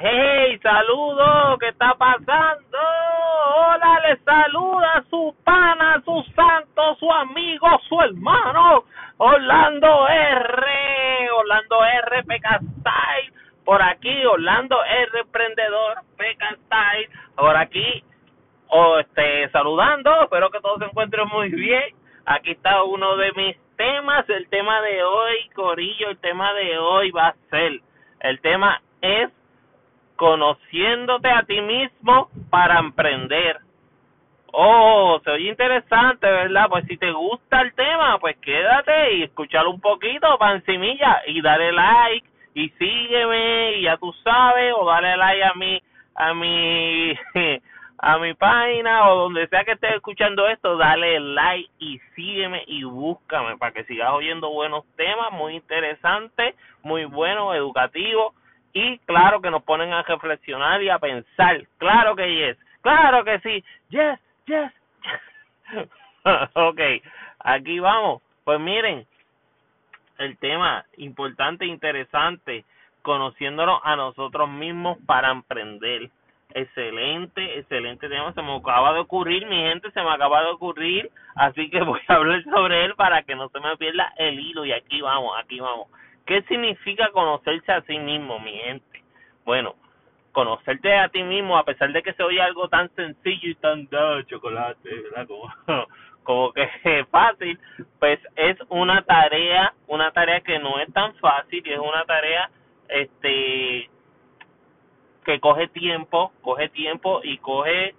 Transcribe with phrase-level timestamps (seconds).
[0.00, 2.78] Hey, saludos, ¿qué está pasando?
[3.56, 8.84] Hola, le saluda su pana, su santo, su amigo, su hermano,
[9.16, 12.60] Orlando R, Orlando R, Peca
[13.64, 16.56] por aquí, Orlando R, emprendedor, Peca
[17.34, 18.04] por aquí,
[18.68, 21.96] oh, este, saludando, espero que todos se encuentren muy bien.
[22.24, 27.10] Aquí está uno de mis temas, el tema de hoy, Corillo, el tema de hoy
[27.10, 27.80] va a ser,
[28.20, 29.30] el tema es
[30.18, 33.60] conociéndote a ti mismo para emprender.
[34.52, 36.66] Oh, se oye interesante, ¿verdad?
[36.68, 41.40] Pues si te gusta el tema, pues quédate y escúchalo un poquito para encimilla y
[41.40, 45.80] dale like y sígueme y ya tú sabes o dale like a mi
[46.16, 47.12] a mi
[47.98, 52.82] a mi página o donde sea que estés escuchando esto, dale like y sígueme y
[52.82, 58.34] búscame para que sigas oyendo buenos temas muy interesantes, muy buenos, educativos
[58.72, 61.66] y claro que nos ponen a reflexionar y a pensar.
[61.78, 64.72] Claro que yes, claro que sí, yes, yes,
[65.72, 65.88] yes.
[66.54, 66.80] ok,
[67.40, 68.22] aquí vamos.
[68.44, 69.06] Pues miren,
[70.18, 72.64] el tema importante interesante,
[73.02, 76.10] conociéndonos a nosotros mismos para emprender.
[76.54, 78.32] Excelente, excelente tema.
[78.32, 81.10] Se me acaba de ocurrir, mi gente, se me acaba de ocurrir.
[81.34, 84.64] Así que voy a hablar sobre él para que no se me pierda el hilo.
[84.64, 85.88] Y aquí vamos, aquí vamos.
[86.28, 89.02] ¿Qué significa conocerse a sí mismo, mi gente?
[89.46, 89.76] Bueno,
[90.32, 93.86] conocerte a ti mismo, a pesar de que se oye algo tan sencillo y tan
[93.86, 95.26] de chocolate, ¿verdad?
[95.26, 95.50] Como,
[96.24, 97.58] como que es fácil,
[97.98, 102.50] pues es una tarea, una tarea que no es tan fácil y es una tarea
[102.90, 103.88] este
[105.24, 107.94] que coge tiempo, coge tiempo y coge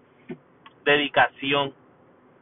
[0.85, 1.73] dedicación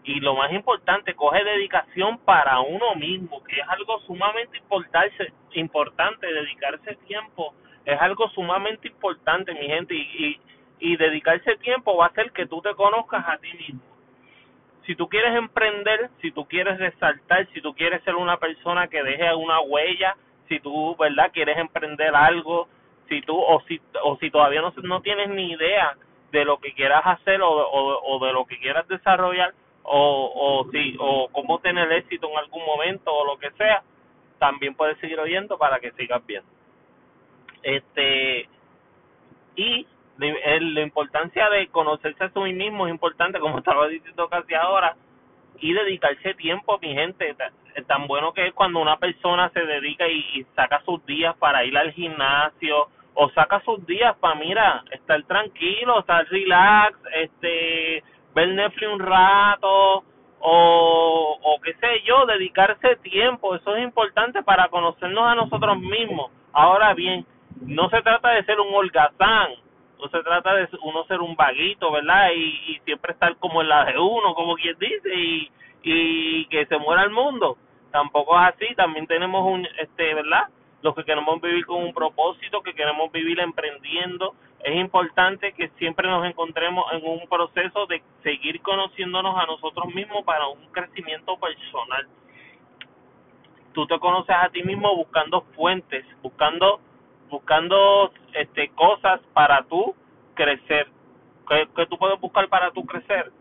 [0.08, 4.58] y lo más importante, coge dedicación para uno mismo, que es algo sumamente
[5.55, 10.39] importante, dedicarse tiempo, es algo sumamente importante, mi gente, y, y,
[10.80, 13.81] y dedicarse tiempo va a hacer que tú te conozcas a ti mismo.
[14.86, 19.03] Si tú quieres emprender, si tú quieres resaltar, si tú quieres ser una persona que
[19.03, 20.15] deje una huella,
[20.48, 22.70] si tú, ¿verdad?, quieres emprender algo,
[23.09, 25.98] si tú, o si, o si todavía no, no tienes ni idea
[26.32, 29.53] de lo que quieras hacer o, o, o de lo que quieras desarrollar,
[29.87, 33.81] o, o si o cómo tener éxito en algún momento o lo que sea
[34.37, 36.49] también puedes seguir oyendo para que sigas viendo.
[37.64, 38.47] Este
[39.55, 39.87] y
[40.17, 44.95] la importancia de conocerse a sí mismo es importante como estaba diciendo casi ahora
[45.59, 47.36] y dedicarse tiempo mi gente.
[47.87, 51.64] Tan bueno que es cuando una persona se dedica y, y saca sus días para
[51.64, 58.03] ir al gimnasio o saca sus días para mira estar tranquilo estar relax este
[58.37, 60.03] ver Netflix un rato
[60.39, 66.31] o, o qué sé yo, dedicarse tiempo, eso es importante para conocernos a nosotros mismos.
[66.53, 67.26] Ahora bien,
[67.61, 69.53] no se trata de ser un holgazán,
[69.99, 72.30] no se trata de uno ser un vaguito, ¿verdad?
[72.36, 76.67] Y, y siempre estar como en la de uno, como quien dice, y, y que
[76.67, 77.58] se muera el mundo.
[77.92, 80.43] Tampoco es así, también tenemos un, este, ¿verdad?
[80.83, 84.36] Los que queremos vivir con un propósito, que queremos vivir emprendiendo,
[84.67, 90.26] es importante que siempre nos encontremos en un proceso de seguir conociéndonos a nosotros mismos
[90.26, 92.05] para un crecimiento personal.
[93.72, 96.82] Tú te conoces a ti mismo buscando fuentes, buscando
[97.30, 99.95] buscando este cosas para tú
[100.33, 100.88] crecer.
[101.48, 103.32] ¿Qué, tú puedes buscar para tú crecer?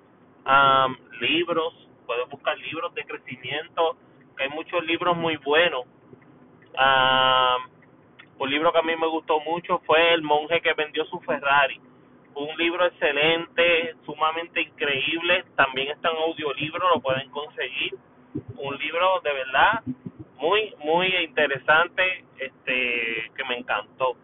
[1.20, 1.74] libros,
[2.06, 3.96] puedes buscar libros de crecimiento,
[4.36, 5.86] que hay muchos libros muy buenos.
[6.78, 7.75] Um,
[8.38, 11.80] un libro que a mí me gustó mucho fue El monje que vendió su Ferrari.
[12.34, 15.44] Un libro excelente, sumamente increíble.
[15.56, 17.94] También está en audiolibro, lo pueden conseguir.
[18.56, 19.82] Un libro de verdad
[20.36, 24.16] muy, muy interesante, este, que me encantó.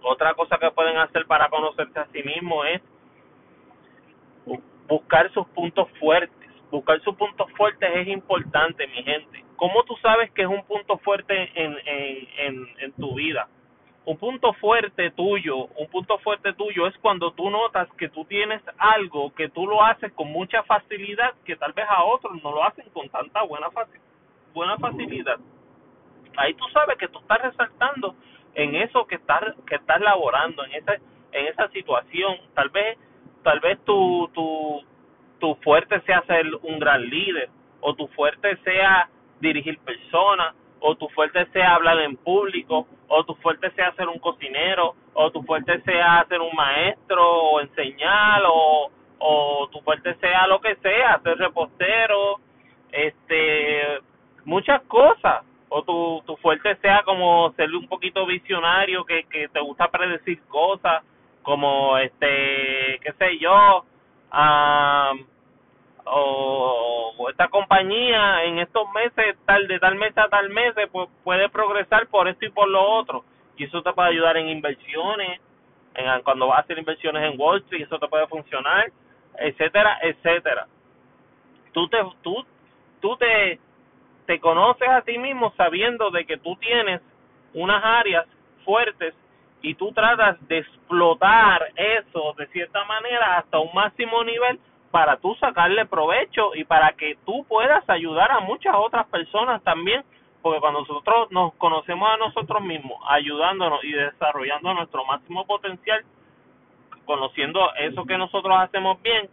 [0.00, 2.80] Otra cosa que pueden hacer para conocerse a sí mismo es
[4.88, 6.50] buscar sus puntos fuertes.
[6.70, 10.98] Buscar sus puntos fuertes es importante, mi gente ¿Cómo tú sabes que es un punto
[10.98, 13.48] fuerte en, en, en, tu vida?
[14.04, 18.60] Un punto fuerte tuyo, un punto fuerte tuyo es cuando tú notas que tú tienes
[18.76, 22.62] algo que tú lo haces con mucha facilidad que tal vez a otros no lo
[22.62, 23.68] hacen con tanta buena
[24.52, 25.38] buena facilidad.
[26.36, 28.14] Ahí tú sabes que tú estás resaltando
[28.54, 30.92] en eso que estás que estás laborando en esa
[31.32, 32.36] en esa situación.
[32.52, 32.98] Tal vez
[33.42, 34.82] tal vez tu tu
[35.40, 37.48] tu fuerte sea ser un gran líder
[37.80, 39.08] o tu fuerte sea
[39.40, 44.18] dirigir personas, o tu fuerte sea hablar en público, o tu fuerte sea ser un
[44.18, 50.46] cocinero, o tu fuerte sea ser un maestro, o enseñar, o, o tu fuerte sea
[50.46, 52.38] lo que sea, ser repostero,
[52.92, 54.00] este,
[54.44, 59.60] muchas cosas, o tu, tu fuerte sea como ser un poquito visionario, que, que te
[59.60, 61.02] gusta predecir cosas,
[61.42, 63.84] como este, qué sé yo,
[66.06, 71.48] o, esta compañía en estos meses, tal de tal mes a tal mes, pues puede
[71.48, 73.24] progresar por esto y por lo otro.
[73.56, 75.40] Y eso te puede ayudar en inversiones,
[75.94, 78.90] en, cuando vas a hacer inversiones en Wall Street, eso te puede funcionar,
[79.38, 80.66] etcétera, etcétera.
[81.72, 82.44] Tú te, tú,
[83.00, 83.58] tú te,
[84.26, 87.00] te conoces a ti mismo sabiendo de que tú tienes
[87.54, 88.26] unas áreas
[88.64, 89.14] fuertes
[89.62, 94.58] y tú tratas de explotar eso de cierta manera hasta un máximo nivel
[94.94, 100.04] para tú sacarle provecho y para que tú puedas ayudar a muchas otras personas también,
[100.40, 106.04] porque cuando nosotros nos conocemos a nosotros mismos, ayudándonos y desarrollando nuestro máximo potencial,
[107.06, 109.28] conociendo eso que nosotros hacemos bien,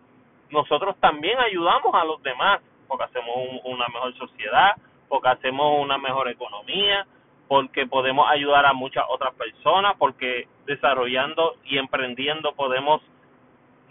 [0.49, 4.71] nosotros también ayudamos a los demás, porque hacemos una mejor sociedad,
[5.09, 7.05] porque hacemos una mejor economía,
[7.47, 13.03] porque podemos ayudar a muchas otras personas, porque desarrollando y emprendiendo podemos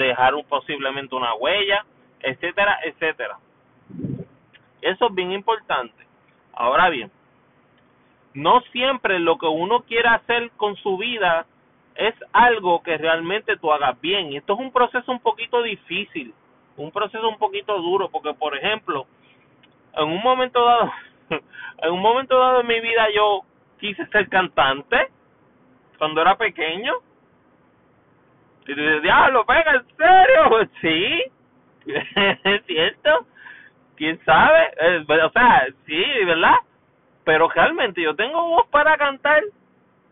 [0.06, 1.84] dejar un, posiblemente una huella,
[2.20, 3.38] etcétera, etcétera.
[4.80, 6.06] Eso es bien importante.
[6.52, 7.10] Ahora bien,
[8.34, 11.46] no siempre lo que uno quiere hacer con su vida
[11.94, 14.32] es algo que realmente tú hagas bien.
[14.34, 16.32] Esto es un proceso un poquito difícil,
[16.76, 19.06] un proceso un poquito duro, porque por ejemplo,
[19.94, 20.90] en un momento dado,
[21.82, 23.40] en un momento dado de mi vida yo
[23.78, 25.08] quise ser cantante
[25.98, 26.94] cuando era pequeño.
[28.70, 30.68] Y tú diablo, pega, ¿en serio?
[30.80, 31.24] Sí,
[31.86, 33.26] es cierto.
[33.96, 34.70] ¿Quién sabe?
[34.80, 36.54] Eh, o sea, sí, ¿verdad?
[37.24, 39.42] Pero realmente yo tengo voz para cantar.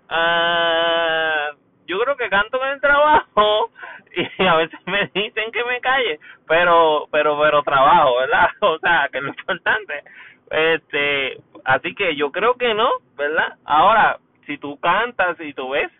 [0.08, 1.50] Ah,
[1.86, 3.70] yo creo que canto en el trabajo
[4.38, 6.18] y a veces me dicen que me calle,
[6.48, 8.48] pero pero pero trabajo, ¿verdad?
[8.60, 10.02] O sea, que es lo importante.
[10.50, 13.54] Este, así que yo creo que no, ¿verdad?
[13.64, 15.92] Ahora, si tú cantas y tú ves,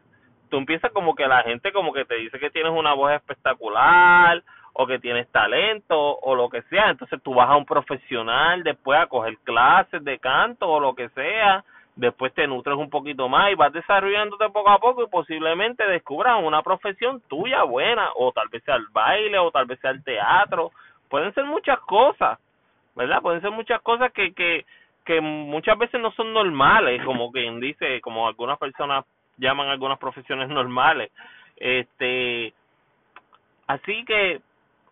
[0.48, 4.42] tú empiezas como que la gente como que te dice que tienes una voz espectacular
[4.72, 8.98] o que tienes talento o lo que sea, entonces tú vas a un profesional después
[8.98, 11.64] a coger clases de canto o lo que sea,
[11.96, 16.42] después te nutres un poquito más y vas desarrollándote poco a poco y posiblemente descubras
[16.42, 20.04] una profesión tuya buena o tal vez sea el baile o tal vez sea el
[20.04, 20.70] teatro,
[21.08, 22.38] pueden ser muchas cosas
[22.98, 23.22] ¿verdad?
[23.22, 24.66] Pueden ser muchas cosas que, que,
[25.04, 29.04] que muchas veces no son normales, como quien dice, como algunas personas
[29.38, 31.10] llaman algunas profesiones normales.
[31.56, 32.52] Este,
[33.66, 34.40] así que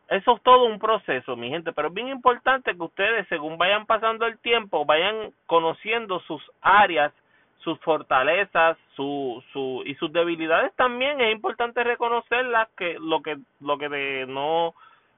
[0.08, 3.87] eso es todo un proceso, mi gente, pero es bien importante que ustedes, según vayan
[3.87, 7.12] pasando el tiempo, vayan conociendo sus áreas,
[7.58, 11.20] sus fortalezas, su, su y sus debilidades también.
[11.20, 14.75] Es importante reconocerlas que lo que lo que de no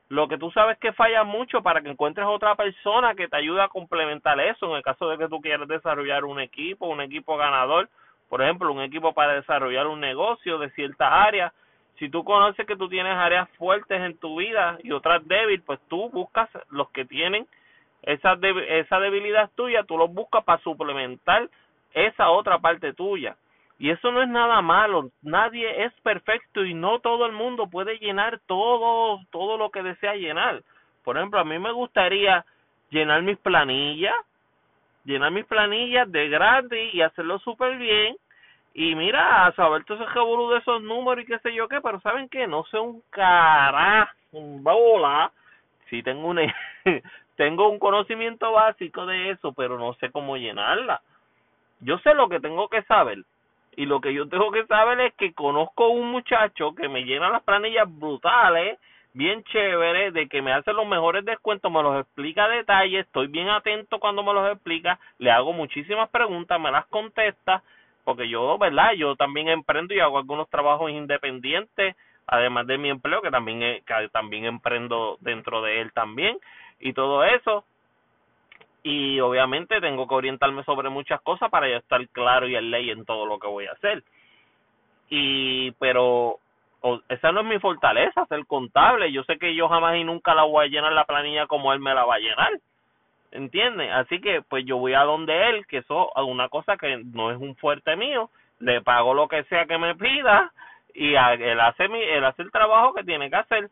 [0.09, 3.61] lo que tú sabes que falla mucho para que encuentres otra persona que te ayude
[3.61, 7.37] a complementar eso en el caso de que tú quieras desarrollar un equipo, un equipo
[7.37, 7.91] ganador,
[8.29, 11.53] por ejemplo, un equipo para desarrollar un negocio de ciertas áreas.
[11.99, 15.81] Si tú conoces que tú tienes áreas fuertes en tu vida y otras débiles, pues
[15.89, 17.47] tú buscas los que tienen
[18.03, 18.39] esa,
[18.69, 21.49] esa debilidad tuya, tú los buscas para suplementar
[21.93, 23.37] esa otra parte tuya.
[23.79, 27.99] Y eso no es nada malo, nadie es perfecto y no todo el mundo puede
[27.99, 30.63] llenar todo, todo lo que desea llenar.
[31.05, 32.45] Por ejemplo, a mí me gustaría
[32.91, 34.15] llenar mis planillas,
[35.09, 38.17] llenar mis planillas de grande y hacerlo súper bien.
[38.75, 41.99] Y mira, a saber todo ese de esos números y qué sé yo qué, pero
[42.01, 42.47] ¿saben qué?
[42.47, 45.33] No sé un carajo, un bola.
[45.89, 46.41] Sí tengo un,
[47.37, 51.01] tengo un conocimiento básico de eso, pero no sé cómo llenarla.
[51.81, 53.25] Yo sé lo que tengo que saber,
[53.77, 57.31] y lo que yo tengo que saber es que conozco un muchacho que me llena
[57.31, 58.79] las planillas brutales,
[59.19, 63.27] bien chévere, de que me hace los mejores descuentos, me los explica a detalle, estoy
[63.27, 67.65] bien atento cuando me los explica, le hago muchísimas preguntas, me las contesta,
[68.05, 68.93] porque yo, ¿verdad?
[68.93, 71.97] Yo también emprendo y hago algunos trabajos independientes,
[72.29, 76.39] además de mi empleo, que también, que también emprendo dentro de él también,
[76.79, 77.65] y todo eso,
[78.85, 82.91] y obviamente tengo que orientarme sobre muchas cosas para yo estar claro y en ley
[82.91, 84.05] en todo lo que voy a hacer.
[85.11, 86.39] Y pero
[87.09, 89.13] esa no es mi fortaleza, ser contable.
[89.13, 91.81] Yo sé que yo jamás y nunca la voy a llenar la planilla como él
[91.81, 92.53] me la va a llenar.
[93.31, 93.91] ¿Entiendes?
[93.93, 97.31] Así que pues yo voy a donde él, que eso es una cosa que no
[97.31, 98.31] es un fuerte mío,
[98.61, 100.51] le pago lo que sea que me pida
[100.95, 103.71] y él hace mi, él hace el trabajo que tiene que hacer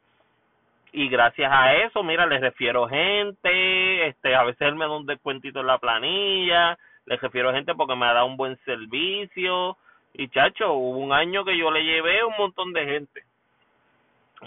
[0.96, 5.04] y gracias a eso, mira, les refiero gente, este, a veces él me da un
[5.04, 9.76] descuentito en la planilla, les refiero gente porque me ha dado un buen servicio,
[10.18, 13.24] y chacho, hubo un año que yo le llevé un montón de gente,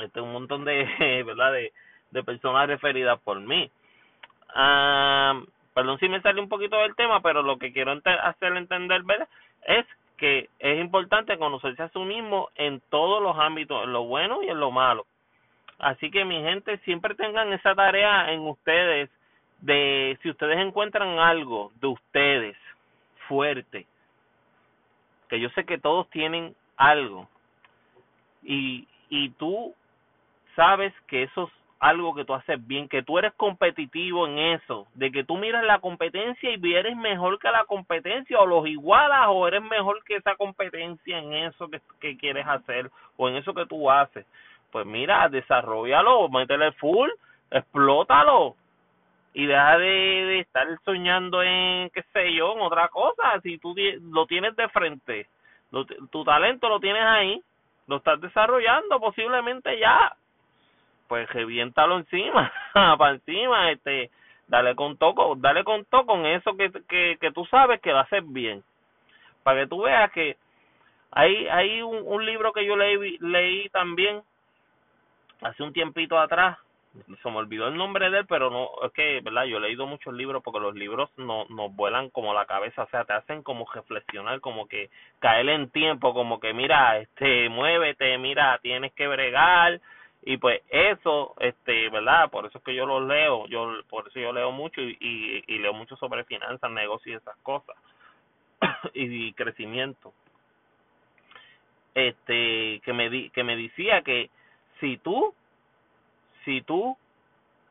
[0.02, 0.86] este, un montón de,
[1.26, 1.72] ¿verdad?, de,
[2.12, 3.70] de personas referidas por mí.
[4.56, 5.42] Ah,
[5.74, 9.28] perdón si me sale un poquito del tema, pero lo que quiero hacer entender, ¿verdad?
[9.66, 9.86] Es
[10.18, 14.50] que es importante conocerse a sí mismo en todos los ámbitos, en lo bueno y
[14.50, 15.06] en lo malo.
[15.78, 19.10] Así que mi gente, siempre tengan esa tarea en ustedes
[19.62, 22.58] de si ustedes encuentran algo de ustedes
[23.28, 23.86] fuerte,
[25.30, 27.30] que yo sé que todos tienen algo
[28.44, 29.74] y, y tú
[30.56, 34.88] sabes que eso es algo que tú haces bien, que tú eres competitivo en eso,
[34.96, 39.28] de que tú miras la competencia y eres mejor que la competencia o los igualas
[39.30, 43.54] o eres mejor que esa competencia en eso que, que quieres hacer o en eso
[43.54, 44.26] que tú haces.
[44.72, 47.10] Pues mira, desarrollalo, métele full,
[47.50, 48.56] explótalo
[49.34, 53.40] y deja de, de estar soñando en, qué sé yo, en otra cosa.
[53.42, 53.76] Si tú
[54.12, 55.28] lo tienes de frente,
[56.12, 57.42] tu talento lo tienes ahí,
[57.88, 60.16] lo estás desarrollando posiblemente ya
[61.10, 64.12] pues reviéntalo encima, para encima, este,
[64.48, 68.02] dale con toco, dale con toco con eso que, que, que tú sabes que va
[68.02, 68.64] a hacer bien,
[69.42, 70.38] para que tú veas que
[71.12, 74.22] hay, hay un, un libro que yo leí, leí también
[75.42, 76.60] hace un tiempito atrás,
[76.92, 79.46] se me olvidó el nombre de él, pero no, es que, ¿verdad?
[79.46, 82.90] Yo he leído muchos libros porque los libros no, nos vuelan como la cabeza, o
[82.90, 88.18] sea, te hacen como reflexionar, como que caer en tiempo, como que mira, este, muévete,
[88.18, 89.80] mira, tienes que bregar,
[90.22, 94.20] y pues eso este verdad por eso es que yo lo leo yo por eso
[94.20, 94.98] yo leo mucho y,
[95.48, 97.78] y, leo mucho sobre finanzas negocios y esas cosas
[98.94, 100.14] y, crecimiento.
[101.96, 104.30] Este que me di, que me decía que
[104.80, 105.34] si tú
[106.50, 106.98] si tú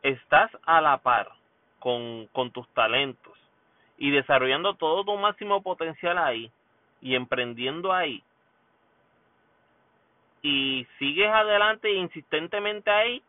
[0.02, 1.32] estás a la par
[1.80, 3.36] con con tus talentos
[3.96, 6.48] y desarrollando todo tu máximo potencial ahí
[7.00, 8.22] y emprendiendo ahí
[10.42, 13.20] y sigues adelante insistentemente ahí,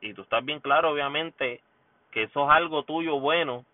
[0.00, 1.60] y tú estás bien claro, obviamente,
[2.10, 3.64] que eso es algo tuyo bueno,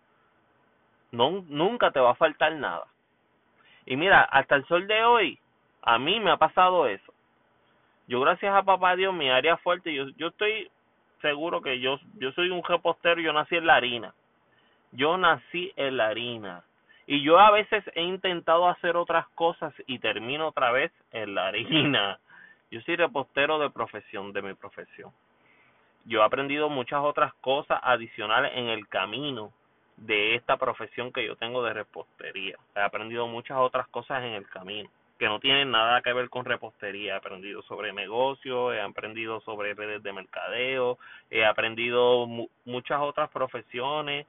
[1.11, 2.85] no, nunca te va a faltar nada.
[3.87, 5.39] Y mira, hasta el sol de hoy,
[5.81, 7.11] a mí me ha pasado eso.
[8.07, 10.69] Yo gracias a papá Dios, mi área fuerte, yo, yo estoy
[11.21, 14.13] seguro que yo, yo soy un repostero, yo nací en la harina.
[14.91, 16.63] Yo nací en la harina.
[17.07, 21.47] Y yo a veces he intentado hacer otras cosas y termino otra vez en la
[21.47, 22.19] harina.
[22.69, 25.11] Yo soy repostero de profesión, de mi profesión.
[26.05, 29.51] Yo he aprendido muchas otras cosas adicionales en el camino
[29.97, 32.57] de esta profesión que yo tengo de repostería.
[32.75, 34.89] He aprendido muchas otras cosas en el camino
[35.21, 37.13] que no tienen nada que ver con repostería.
[37.13, 40.97] He aprendido sobre negocios, he aprendido sobre redes de mercadeo,
[41.29, 42.25] he aprendido
[42.65, 44.25] muchas otras profesiones,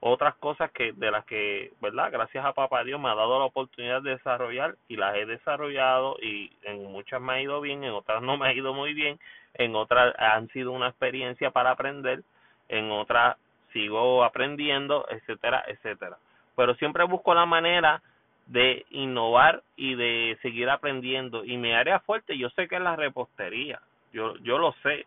[0.00, 2.12] otras cosas que de las que, ¿verdad?
[2.12, 6.18] Gracias a papá Dios me ha dado la oportunidad de desarrollar y las he desarrollado
[6.20, 9.18] y en muchas me ha ido bien, en otras no me ha ido muy bien,
[9.54, 12.22] en otras han sido una experiencia para aprender,
[12.68, 13.38] en otras
[13.72, 16.18] sigo aprendiendo, etcétera, etcétera.
[16.54, 18.02] Pero siempre busco la manera
[18.46, 21.44] de innovar y de seguir aprendiendo.
[21.44, 23.80] Y mi área fuerte yo sé que es la repostería.
[24.12, 25.06] Yo yo lo sé,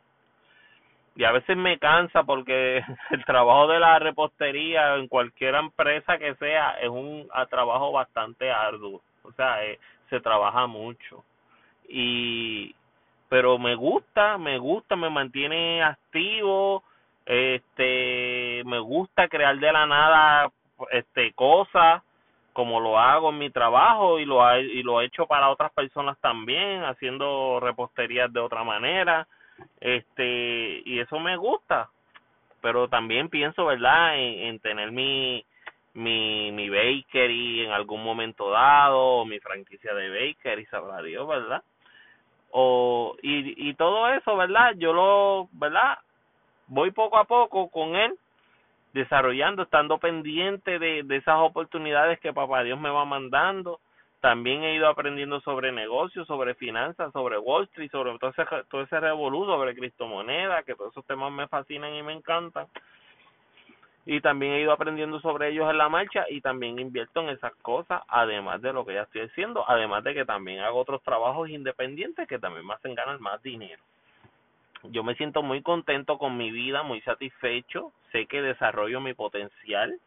[1.17, 6.35] y a veces me cansa porque el trabajo de la repostería en cualquier empresa que
[6.35, 9.01] sea es un trabajo bastante arduo.
[9.23, 9.79] O sea eh,
[10.09, 11.23] se trabaja mucho.
[11.89, 12.75] Y
[13.29, 16.83] pero me gusta me gusta me mantiene activo.
[17.25, 20.51] Este me gusta crear de la nada
[20.91, 22.03] este cosas
[22.57, 26.17] como lo hago en mi trabajo y lo y lo he hecho para otras personas
[26.21, 29.27] también haciendo reposterías de otra manera
[29.79, 31.91] este y eso me gusta.
[32.59, 35.45] Pero también pienso verdad en, tener mi
[35.93, 41.61] mi mi bakery en algún momento dado o mi franquicia de bakery sabrá Dios verdad
[42.49, 45.99] o y y todo eso verdad yo lo verdad
[46.65, 48.17] voy poco a poco con él
[48.97, 53.79] desarrollando estando pendiente de, esas oportunidades que papá Dios me va mandando
[54.19, 58.81] también he ido aprendiendo sobre negocios, sobre finanzas, sobre Wall Street, sobre todo ese, todo
[58.81, 62.65] ese revolú, sobre criptomonedas, que todos esos temas me fascinan y me encantan.
[64.07, 67.53] Y también he ido aprendiendo sobre ellos en la marcha y también invierto en esas
[67.57, 71.49] cosas, además de lo que ya estoy haciendo, además de que también hago otros trabajos
[71.49, 73.83] independientes que también me hacen ganar más dinero.
[74.83, 79.99] Yo me siento muy contento con mi vida, muy satisfecho, sé que desarrollo mi potencial,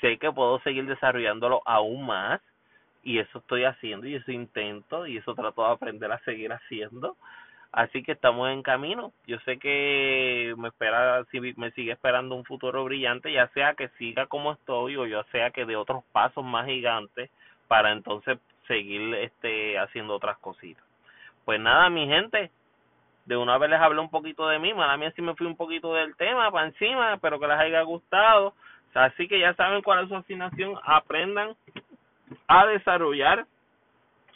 [0.00, 2.40] sé que puedo seguir desarrollándolo aún más
[3.02, 7.16] y eso estoy haciendo y eso intento y eso trato de aprender a seguir haciendo.
[7.72, 9.12] Así que estamos en camino.
[9.26, 11.24] Yo sé que me espera
[11.56, 15.50] me sigue esperando un futuro brillante ya sea que siga como estoy o ya sea
[15.50, 17.30] que de otros pasos más gigantes
[17.66, 20.84] para entonces seguir este haciendo otras cositas.
[21.44, 22.50] Pues nada mi gente
[23.26, 25.56] de una vez les hablé un poquito de mí, mala mía si me fui un
[25.56, 28.54] poquito del tema para encima, espero que les haya gustado
[28.94, 31.56] Así que ya saben cuál es su asignación, aprendan
[32.46, 33.44] a desarrollar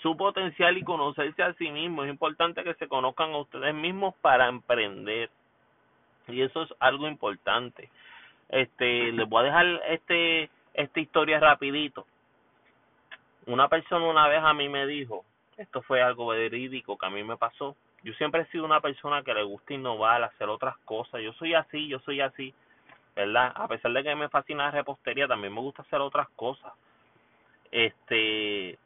[0.03, 2.07] su potencial y conocerse a sí mismos.
[2.07, 5.31] Es importante que se conozcan a ustedes mismos para emprender.
[6.27, 7.89] Y eso es algo importante.
[8.49, 12.07] Este, les voy a dejar este esta historia rapidito.
[13.47, 15.25] Una persona una vez a mí me dijo,
[15.57, 17.77] esto fue algo verídico que a mí me pasó.
[18.09, 21.21] Yo siempre he sido una persona que le gusta innovar, hacer otras cosas.
[21.21, 22.55] Yo soy así, yo soy así,
[23.15, 23.53] ¿verdad?
[23.55, 26.73] A pesar de que me fascina la repostería, también me gusta hacer otras cosas.
[27.71, 28.79] Este,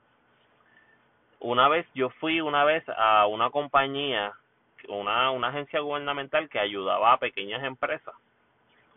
[1.39, 4.33] una vez yo fui una vez a una compañía,
[4.89, 8.15] una, una agencia gubernamental que ayudaba a pequeñas empresas,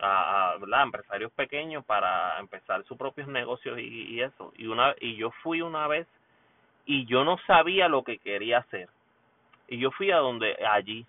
[0.00, 4.52] a, a empresarios pequeños para empezar sus propios negocios y, y eso.
[4.56, 6.08] Y una y yo fui una vez
[6.84, 8.88] y yo no sabía lo que quería hacer.
[9.68, 11.06] Y yo fui a donde allí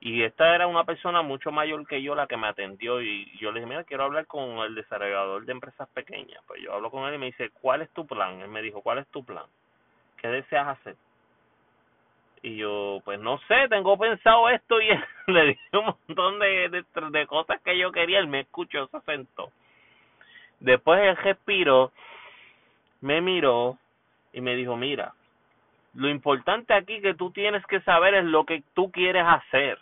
[0.00, 3.50] y esta era una persona mucho mayor que yo la que me atendió y yo
[3.50, 6.40] le dije, mira, quiero hablar con el desarrollador de empresas pequeñas.
[6.46, 8.40] Pues yo hablo con él y me dice, ¿cuál es tu plan?
[8.40, 9.46] Él me dijo, ¿cuál es tu plan?
[10.18, 10.96] ¿qué deseas hacer?
[12.42, 14.88] Y yo, pues no sé, tengo pensado esto y
[15.26, 19.50] le dije un montón de, de, cosas que yo quería, él me escuchó, se sentó.
[20.60, 21.92] Después él respiró,
[23.00, 23.78] me miró
[24.32, 25.14] y me dijo, mira,
[25.94, 29.78] lo importante aquí que tú tienes que saber es lo que tú quieres hacer.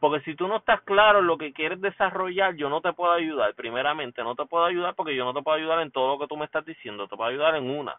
[0.00, 3.12] Porque si tú no estás claro en lo que quieres desarrollar, yo no te puedo
[3.12, 3.54] ayudar.
[3.54, 6.28] Primeramente, no te puedo ayudar porque yo no te puedo ayudar en todo lo que
[6.28, 7.96] tú me estás diciendo, te puedo ayudar en una.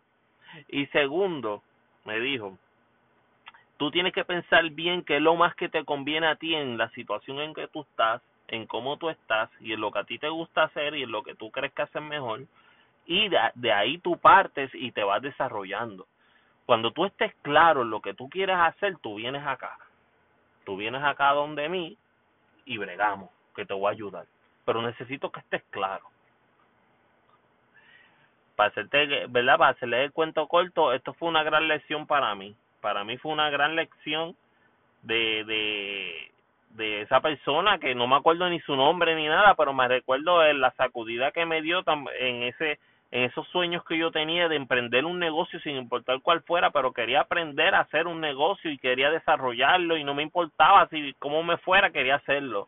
[0.70, 1.62] Y segundo,
[2.06, 2.58] me dijo,
[3.78, 6.78] tú tienes que pensar bien qué es lo más que te conviene a ti en
[6.78, 10.04] la situación en que tú estás, en cómo tú estás y en lo que a
[10.06, 12.46] ti te gusta hacer y en lo que tú crees que haces mejor.
[13.06, 16.08] Y de, de ahí tú partes y te vas desarrollando.
[16.70, 19.76] Cuando tú estés claro en lo que tú quieres hacer, tú vienes acá.
[20.68, 21.98] Tú vienes acá donde mí
[22.64, 24.28] y bregamos, que te voy a ayudar.
[24.66, 26.04] Pero necesito que estés claro
[28.56, 29.58] para hacerte, ¿verdad?
[29.58, 32.56] Para hacerle el cuento corto, esto fue una gran lección para mí.
[32.82, 34.36] Para mí fue una gran lección
[35.02, 36.32] de, de,
[36.76, 40.44] de esa persona que no me acuerdo ni su nombre ni nada, pero me recuerdo
[40.54, 41.84] la sacudida que me dio
[42.20, 42.78] en ese
[43.12, 47.22] esos sueños que yo tenía de emprender un negocio sin importar cuál fuera, pero quería
[47.22, 51.58] aprender a hacer un negocio y quería desarrollarlo y no me importaba si cómo me
[51.58, 52.68] fuera, quería hacerlo.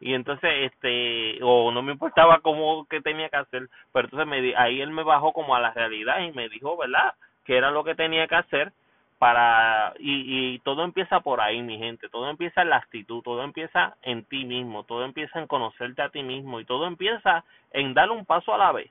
[0.00, 4.54] Y entonces este o no me importaba cómo que tenía que hacer pero entonces me
[4.56, 7.84] ahí él me bajó como a la realidad y me dijo verdad que era lo
[7.84, 8.72] que tenía que hacer
[9.18, 13.42] para y, y todo empieza por ahí mi gente todo empieza en la actitud todo
[13.42, 17.92] empieza en ti mismo todo empieza en conocerte a ti mismo y todo empieza en
[17.94, 18.90] dar un paso a la vez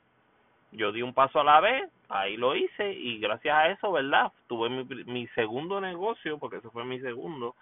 [0.71, 4.31] yo di un paso a la vez ahí lo hice y gracias a eso verdad
[4.47, 7.55] tuve mi, mi segundo negocio porque ese fue mi segundo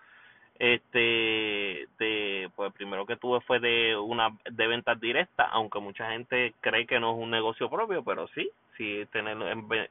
[0.57, 6.53] este de pues primero que tuve fue de una de ventas directas aunque mucha gente
[6.59, 9.37] cree que no es un negocio propio pero sí sí tener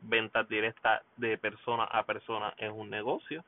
[0.00, 3.44] ventas directas de persona a persona es un negocio.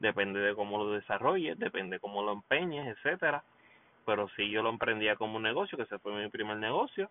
[0.00, 3.44] Depende de cómo lo desarrolles depende de cómo lo empeñes etcétera.
[4.06, 7.10] Pero sí yo lo emprendía como un negocio que ese fue mi primer negocio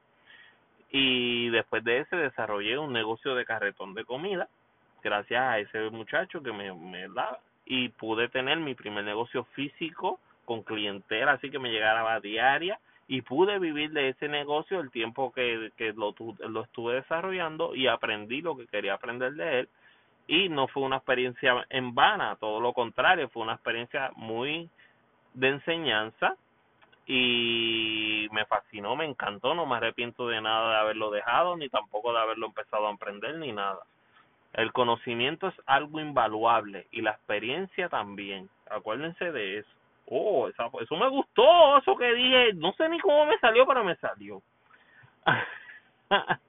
[0.92, 4.48] y después de ese desarrollé un negocio de carretón de comida
[5.04, 10.20] gracias a ese muchacho que me, me da y pude tener mi primer negocio físico
[10.46, 14.92] con clientela, así que me llegaba a diaria y pude vivir de ese negocio el
[14.92, 19.70] tiempo que, que lo, lo estuve desarrollando y aprendí lo que quería aprender de él
[20.28, 24.70] y no fue una experiencia en vana, todo lo contrario, fue una experiencia muy
[25.34, 26.36] de enseñanza
[27.12, 32.14] y me fascinó, me encantó, no me arrepiento de nada de haberlo dejado, ni tampoco
[32.14, 33.80] de haberlo empezado a emprender, ni nada.
[34.54, 38.48] El conocimiento es algo invaluable y la experiencia también.
[38.70, 39.70] Acuérdense de eso.
[40.06, 42.54] Oh, esa, eso me gustó, eso que dije.
[42.54, 44.44] No sé ni cómo me salió, pero me salió.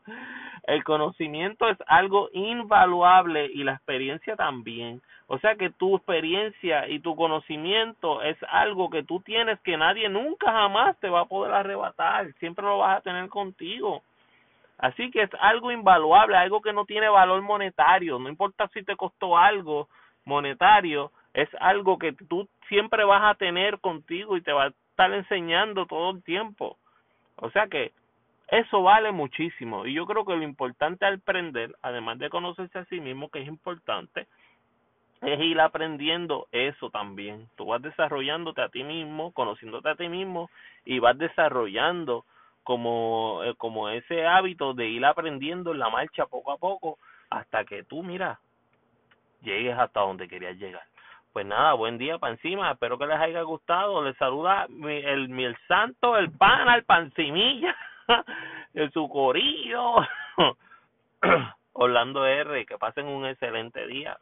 [0.64, 5.00] el conocimiento es algo invaluable y la experiencia también.
[5.32, 10.08] O sea que tu experiencia y tu conocimiento es algo que tú tienes que nadie
[10.08, 12.32] nunca jamás te va a poder arrebatar.
[12.40, 14.02] Siempre lo vas a tener contigo.
[14.78, 18.96] Así que es algo invaluable, algo que no tiene valor monetario, no importa si te
[18.96, 19.88] costó algo
[20.24, 25.12] monetario, es algo que tú siempre vas a tener contigo y te va a estar
[25.12, 26.76] enseñando todo el tiempo.
[27.36, 27.92] O sea que
[28.48, 32.84] eso vale muchísimo y yo creo que lo importante al aprender, además de conocerse a
[32.86, 34.26] sí mismo, que es importante,
[35.20, 37.48] es ir aprendiendo eso también.
[37.56, 40.50] Tú vas desarrollándote a ti mismo, conociéndote a ti mismo
[40.84, 42.24] y vas desarrollando
[42.62, 47.64] como, eh, como ese hábito de ir aprendiendo en la marcha poco a poco hasta
[47.64, 48.40] que tú, mira,
[49.42, 50.84] llegues hasta donde querías llegar.
[51.32, 54.02] Pues nada, buen día para encima, espero que les haya gustado.
[54.02, 57.76] Les saluda mi, el, mi, el santo, el pan, el pancimilla.
[58.74, 59.96] en su corillo.
[61.72, 64.18] Orlando R, que pasen un excelente día.